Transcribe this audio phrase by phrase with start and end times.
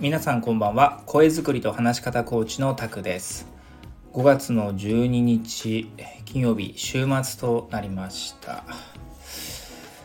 [0.00, 1.02] 皆さんこんばんは。
[1.06, 3.48] 声作りと話し方コーチのタクです。
[4.12, 5.90] 5月の12日
[6.24, 8.62] 金曜日週末となりました。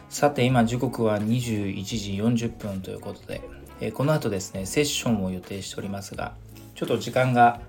[0.10, 2.14] さて今時刻は21時
[2.48, 6.34] 40分ということでこの後ですねセッションを予定しておりますが
[6.74, 7.62] ちょっと時間が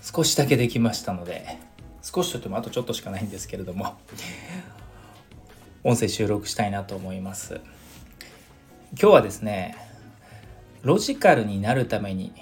[0.00, 1.58] 少しだけできましたので
[2.00, 3.98] 少しとってもあとちょっとしかないんですけれども
[5.84, 7.60] 音声収録したいなと思います。
[8.98, 9.91] 今日はですね
[10.82, 12.32] ロジカルになるために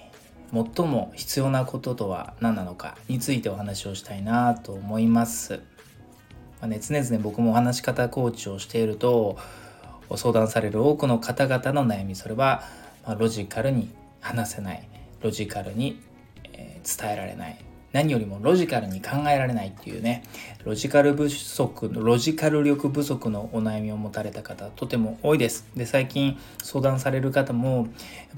[0.52, 5.60] 最も必要なこととは何なのかについてお話をしたいなと思います。
[6.60, 9.38] まあね、常々僕もお話し方コーチをしていると
[10.16, 12.62] 相談される多くの方々の悩みそれは、
[13.06, 13.90] まロジカルに
[14.20, 14.88] 話せない
[15.22, 16.00] ロジカルに、
[16.52, 17.58] え伝えられない
[17.92, 20.22] 何よりもロジカルに考えられないっていうね
[20.64, 25.66] ロジカル不足のロジカル力不足のお悩みを持たれた方とても多いです。
[25.74, 27.86] で最近相談される方もやっ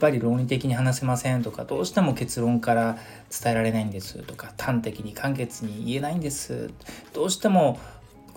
[0.00, 2.98] ぱり論理的に話せませんとかどうしても結論から
[3.30, 6.70] 伝えられないんですとか端的に簡潔に言えないんです
[7.12, 7.78] どうしても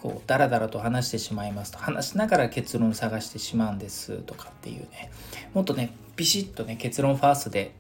[0.02, 5.12] こうダラダラと話してしまいますと話しながら結論探してしまうんですとかっていうね。
[5.54, 7.72] もっとねビシッとね結論ファーストで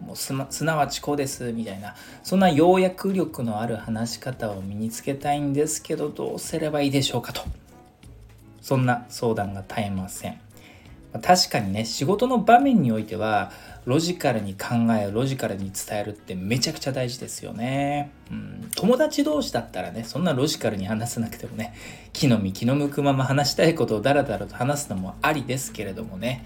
[0.00, 7.42] もうす,、すなわちこうですみたいなそんな要約力のある話し方を身につけたいんですけどどうすればいいでしょうかと。
[8.60, 10.40] そんな相談が絶えません。
[11.18, 13.52] 確かにね仕事の場面においては
[13.84, 21.74] ロジカルに考えロジカルに伝えるってめちゃくちゃ大事ですよね、うん、友達同士だったらねそんなロジカルに話さなくてもね
[22.12, 26.44] 木の実気の向くまま話したいことをダラダラと話すのもありですけれどもね。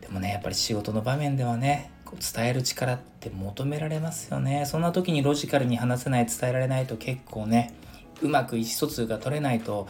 [0.00, 4.64] でもねやっぱり仕事の場面ではね伝える力って求められますよね。
[4.66, 7.74] そんな時にロジカルに話せない伝えられないと結構ね
[8.22, 9.86] うまく意思疎通が取れないと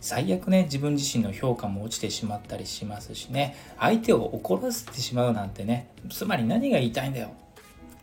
[0.00, 3.56] 最悪ね自分自身の評価も落ちてしまったりしますしね。
[3.78, 7.30] 相手を怒らせてしまうなんてねつまり何が言いたいんだよ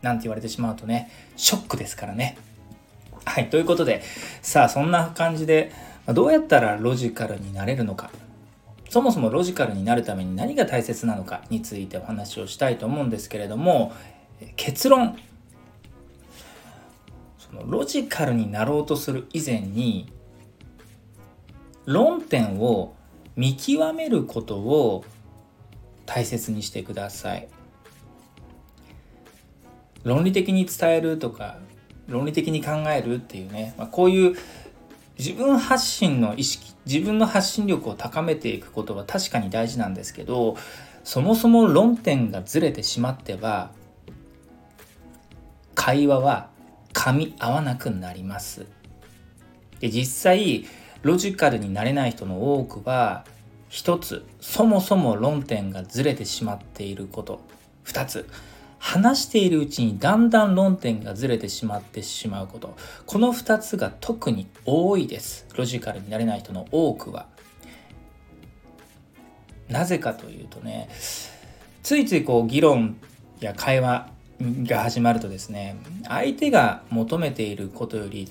[0.02, 2.38] なんて言われてしまうとねショックですからね。
[3.24, 4.04] はいということで
[4.42, 5.72] さあそんな感じで
[6.08, 8.12] どうやったらロジカルになれるのか。
[8.96, 13.92] そもそもロジカルになるために何が大切なのかについてお話をしたいと思うんですけれども
[14.56, 15.20] 結論。
[17.38, 20.10] そのロジカルになろうとする以前に
[21.84, 22.96] 論点を
[23.36, 25.04] 見極めることを
[26.06, 27.50] 大切にしてください。
[30.04, 31.58] 論理的に伝えるとか
[32.08, 34.38] 論理的に考えるっていうね、まあ、こういう
[35.18, 40.58] 自分発信の意識自分の発信力を高めていくことは確かに大事なんですけど
[41.04, 43.72] そもそも論点がずれてしまっては
[45.74, 46.50] 会話は
[46.94, 48.66] 噛み合わなくなります。
[49.80, 50.66] で実際
[51.02, 53.26] ロジカルになれない人の多くは
[53.70, 57.42] 一つそもそも論点がずれてしまっていること。
[57.84, 58.28] 二つ
[58.86, 62.78] 話しているうちにだんだん論点がずれてしまってしまうこと。
[63.08, 65.48] この2つが特に多いです。
[65.56, 67.26] ロジカルになれない人の多くは。
[69.70, 70.88] なぜかというとね
[71.82, 72.98] ついついこう議論
[73.40, 78.30] や会話が始まるとですね相手が求めていることより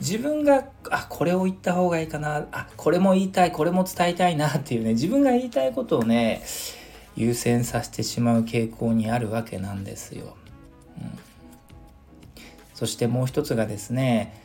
[0.00, 6.44] 自分があこれを言った方がいいかなあこれも言いたいこれも伝えたいなっていうね自分が言いたいことをね
[7.16, 10.36] 優先させてしまう傾向にあるわけなんですよ。
[11.00, 11.18] うん、
[12.74, 14.42] そしてもう一つがですね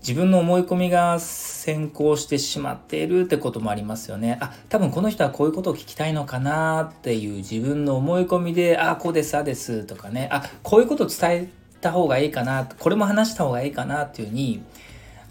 [0.00, 4.38] 自分の思い込みが先行してしまっているってこともありますよね。
[4.40, 11.48] あ多分この人はこういうことを聞きたいのかなっていう自分の思い込みであこうですあですとかねあこういうこと伝え
[11.80, 14.62] た方がいいかなこれも話した方がいいかなっていうふうに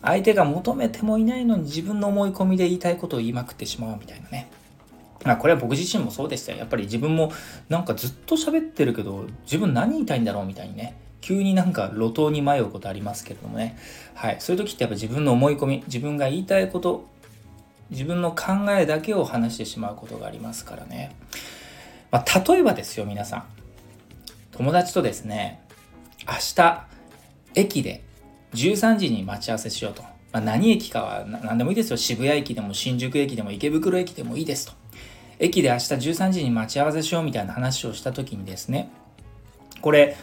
[0.01, 4.49] 相手が求めてもいないのに自分の思い込みで言いたいことを言いまくってしまうみたいなね。
[5.23, 6.57] まあ、これは僕自身もそうでしたよ。
[6.57, 7.31] やっぱり自分も
[7.69, 13.77] なんかずっと喋ってるけど、自分何言いたいんだろうみたいにね、急になんか路頭に迷うことありますけれどもね。
[14.15, 14.37] はい。
[14.39, 17.07] そういう時ってやっぱ自分の思い込み、自分が言いたいこと、
[17.91, 21.15] 自分の考えだけを話してしまうことがありますからね。
[22.09, 23.43] まあ、例えばですよ、皆さん。
[24.51, 25.61] 友達とですね、
[26.27, 26.87] 明日、
[27.55, 28.03] 駅で
[28.53, 30.01] 13時に待ち合わせしようと。
[30.31, 31.97] まあ、何駅かは何でもいいですよ。
[31.97, 34.80] 渋谷駅でも新宿駅でも池袋駅でもいいですと。
[35.41, 38.91] 駅で明日13時に待ち合わせしようみたいな話をした時にですね
[39.81, 40.15] これ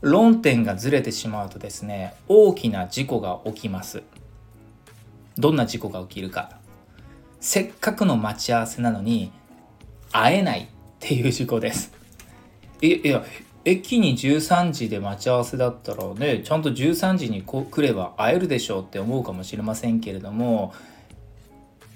[0.00, 4.02] 論点がずれてしまうとですね大きな事故が起きます。
[5.38, 6.58] どんな事故が起きるか。
[7.40, 9.32] せっかくの待ち合わせなのに
[10.10, 10.66] 会えないっ
[10.98, 11.92] ていう事故です。
[12.82, 13.24] いや
[13.64, 20.74] 駅に13時で待ち合わせだったらねちゃんと13時に来れば会えるでしょうって思うかもしれませんけれども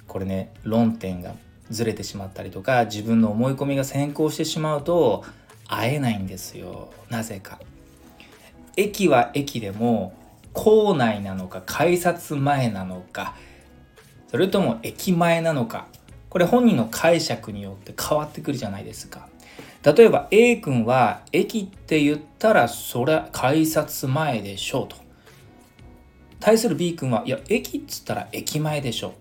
[0.07, 1.35] これね論点が
[1.71, 5.25] ずれてしまったりとか自分の思い込みが先行してしまうと
[5.67, 6.91] 会えないんですよ。
[7.11, 7.59] なぜか。
[8.77, 10.15] 駅は駅でも
[10.53, 13.35] 構内なのか改札前なのか
[14.29, 15.87] それとも駅前なのか
[16.31, 19.29] これ本人の解釈によって変わってくるじゃないですか。
[19.83, 24.97] 例えば A 君は駅って言ったらそりゃ改札前でしょうと。
[26.41, 29.13] 対する B 君はいや駅っつったら駅前でしょう。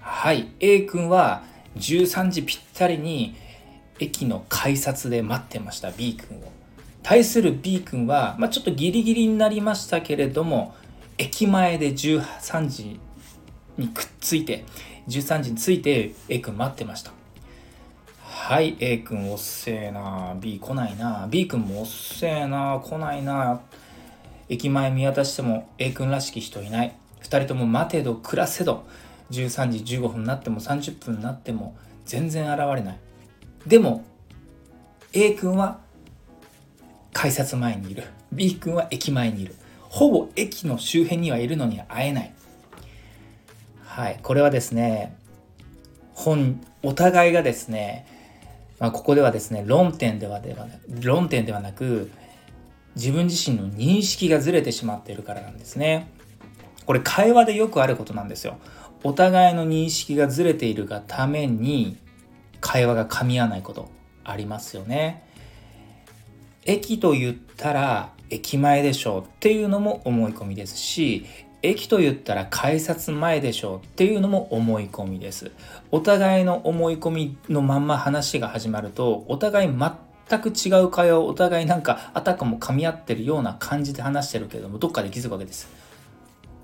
[0.00, 1.44] はい A 君は
[1.76, 3.36] 13時ぴったりに
[3.98, 6.52] 駅の改札で待ってました B 君を。
[7.02, 10.74] 対する B 君は、まあ、ちょっとギリギリになりましたけれども
[11.16, 13.00] 駅前で13時
[13.78, 14.64] にくっついて
[15.08, 17.12] 13時に着いて A 君待ってました。
[18.22, 23.60] はい A 君おっせえな B 来ないな B 君もおっせえな来ないな。
[24.48, 26.94] 駅前見渡しても A 君らしき人いない。
[27.22, 28.84] 2人とも待てど暮らせど。
[29.30, 32.98] 13時15分になっても30分になっても全然現れない。
[33.66, 34.04] でも
[35.12, 35.78] A 君は
[37.12, 38.04] 改札前にいる。
[38.32, 39.54] B 君は駅前にいる。
[39.88, 42.32] ほぼ駅の周辺にはいるのに会えない。
[43.84, 45.16] はいこれはですね
[46.14, 48.06] 本お互いがですね、
[48.78, 50.68] まあ、ここではですね論点ではでは
[51.02, 52.10] 論点ではなく
[52.94, 56.08] 自分自身の認識がずれてしまっているからなんですね。
[56.86, 58.58] これ会話でよくあることなんですよ。
[59.02, 61.96] お互いの認識がずれているがために
[62.60, 63.88] 会話が噛み合わないこと
[64.24, 65.24] ありますよね。
[66.64, 71.26] 駅と言ったら駅前でしょうっていうのも思い込みですし
[71.62, 75.50] 駅と言ったら改札前でしょうっていうのも思い込みです。
[75.90, 85.68] お互いの思い込みのまんま話が始まるとお互い全く違う会話をお互いなんかあたかも噛み合ってるような感じで話してるけどもどっかで気づくわけです。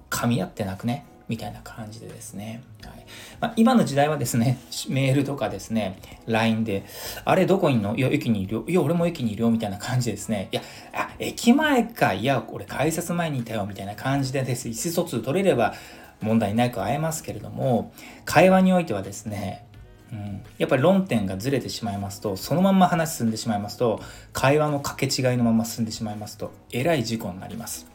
[0.09, 1.05] 噛み合ってなくね。
[1.29, 3.07] みたいな感じでですね、はい
[3.41, 4.59] まあ、今の時代はですね、
[4.89, 6.85] メールとかですね、LINE で、
[7.25, 7.97] あれどこにいんの？
[7.97, 8.65] いや、駅にいるよ。
[8.69, 9.51] いや、俺も駅にいるよ。
[9.51, 10.49] みたいな感じでですね。
[10.53, 10.63] いや、
[10.93, 12.15] あ、駅前か。
[12.15, 13.67] いや、俺改札前にいたよ。
[13.67, 14.69] みたいな感じでです。
[14.69, 15.75] 意思疎通取れれば
[16.21, 17.93] 問題なく会えますけれども、
[18.25, 19.65] 会話においてはですね、
[20.13, 24.01] うん、やっぱり論点がずれてしまいますとそのまんま話進んでしまいますと
[24.33, 27.91] 会話の掛け違いのまま進んでしまいますとえらい事故になります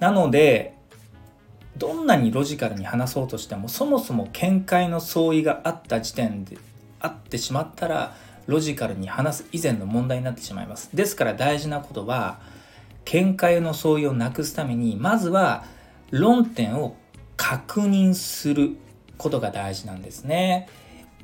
[0.00, 0.73] なので
[1.76, 6.56] どんなにロジカルに話そうとしてもそもそも見解の相違があった時点で
[7.00, 8.16] あってしまったら
[8.46, 10.90] ロジカルに話す以前の問題になってしまいます。
[10.94, 12.40] ですから大事なことは
[13.04, 15.64] 見解の相違をなくすためにまずは
[16.10, 16.96] 論点を
[17.36, 18.76] 確認する
[19.18, 20.68] ことが大事なんですね。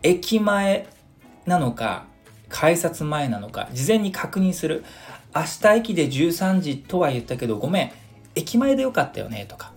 [0.02, 0.88] 駅前
[1.47, 2.06] なのか
[2.49, 4.85] 改札前なのか事前に確認する。
[5.35, 7.93] 明日駅で13時とは言ったけどごめん
[8.35, 9.73] 駅前でよかったよねとか。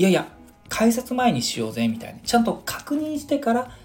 [0.00, 0.26] いやいや
[0.70, 2.20] 改札前にしようぜみたいな。
[2.20, 3.76] ちゃんと確認してから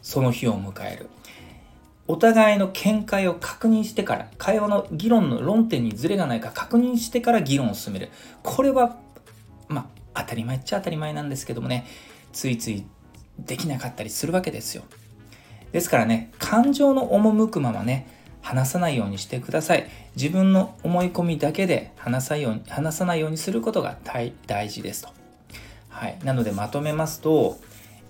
[0.00, 1.10] その日を迎える。
[2.06, 8.10] お互いの見解を確認してから会話の議論の論点にズレがないか確認してから議論を進める。
[8.44, 8.96] これは
[9.66, 11.84] まあ当たり前っちゃ当たり前なんですけどもね
[12.32, 12.84] ついつい
[13.40, 14.84] できなかったりするわけですよ。
[15.72, 19.88] ですからね感情の赴くままね話さないようにしてください。
[20.14, 25.08] 自分の思い込みだけで話さように話さないようにすることが大事ですと、
[25.88, 27.56] はい、なのでまとめますと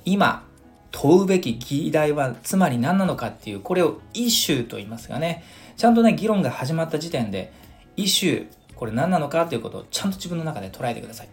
[0.04, 0.44] 今
[0.90, 5.44] 問うべき議題はつまり何なのかっていうこれをイシューと言いますがね。
[5.76, 7.52] ちゃんとね議論が始まった時点で
[7.96, 11.28] イシューこれ何なのかということをちゃんと自分の中で捉えてください。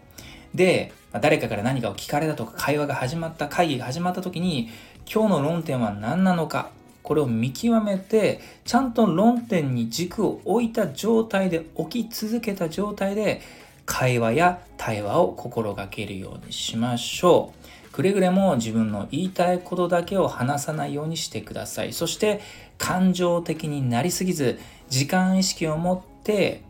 [0.54, 4.70] で誰かから何かを聞かれたとか会話が始まった会議が始まった時に
[5.12, 6.72] 今日の論点は何なのか
[7.04, 13.42] これを見極めてちゃんと論点に軸を置いた状態で置き続けた状態で
[13.86, 17.92] 会話や対話を心がけるようにしましょう。
[17.92, 21.94] くれぐれも自分の言いたいことだけを話さないようにしてください。
[21.94, 22.42] そして
[22.78, 26.62] 感情的になりすぎず時間意識を持って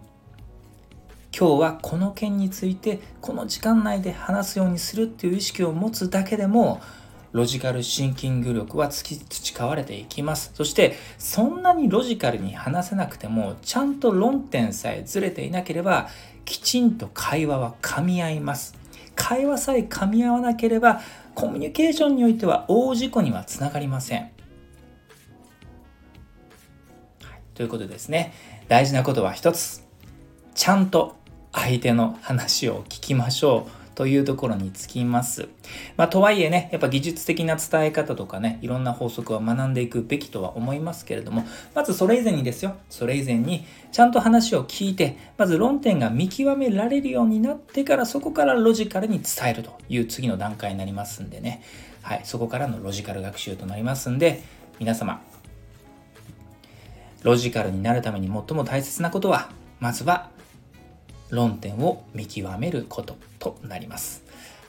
[1.37, 6.81] 今日はこの件についてこの時間内で話すようにするっていう意識を持つだけでも
[7.31, 10.51] ロジカルシンキング力は培われていきます。
[10.53, 16.09] そして、そんなにロジカルに話せなくても、ちゃんと論点さえずれていなければ、
[16.45, 18.75] きちんと会話は噛み合います。
[19.15, 21.01] 会話さえ噛み合わなければ、
[21.35, 24.21] コミュニケーションにおいては大事故にはつながりません。
[24.21, 24.31] はい、
[27.53, 28.33] ということでですね、
[28.67, 29.87] 大事なことは一つ。
[30.55, 31.15] ちゃんと
[31.51, 33.78] 相手の話を聞きましょう。
[33.99, 35.49] というところにつきます。
[35.97, 51.61] まあ、とはいえね、やっぱ技術的な伝え方とかね、いろんな法則は学んでいくべきとは思いますけれども、まずそれ以前にですよ、それ以前にちゃんと話を聞いて、まず論点が見極められるようになってから、そこからロジカルに伝えるという次の段階になりますんでね、
[52.01, 54.43] はい、そこからのロジカル学習となりますんで、
[54.79, 55.21] 皆様、
[57.23, 59.49] ロジカルになるために最も大切なことは、
[59.81, 60.29] まずは
[61.29, 64.23] 論点を見極めることとなります。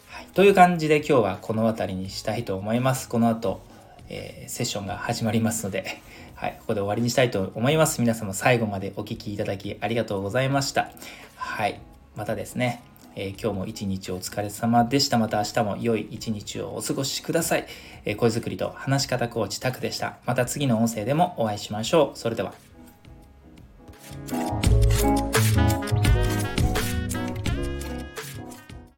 [0.09, 3.09] はい、という感じで今日はこの辺りにしたいと思います。
[3.09, 3.61] この後、
[4.09, 6.02] えー、セッションが始まりますので、
[6.35, 8.00] はい、ここで終わりにしたいと思います。
[8.00, 10.90] 皆様最後までお聴きいただきありがとうございました。
[11.37, 11.81] はい、
[12.17, 12.83] またですね、
[13.14, 15.19] えー、今日も一日お疲れ様でした。
[15.19, 17.67] また明日も良い一日をお過ごしください。
[18.05, 20.19] えー、声作りと話し方コーチタクでした。
[20.26, 22.19] また次の音声でもお会いしましょう。
[22.19, 22.52] それでは。